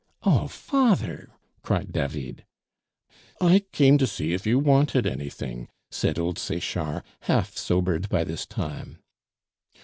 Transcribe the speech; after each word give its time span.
"Oh, 0.23 0.47
father!" 0.47 1.29
cried 1.61 1.91
David. 1.93 2.43
"I 3.39 3.65
came 3.71 3.99
to 3.99 4.07
see 4.07 4.33
if 4.33 4.47
you 4.47 4.57
wanted 4.57 5.05
anything," 5.05 5.67
said 5.91 6.17
old 6.17 6.39
Sechard, 6.39 7.03
half 7.29 7.55
sobered 7.55 8.09
by 8.09 8.23
this 8.23 8.47
time. 8.47 8.97